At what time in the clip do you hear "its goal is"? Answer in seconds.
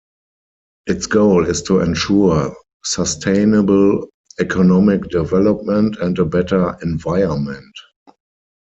0.87-1.61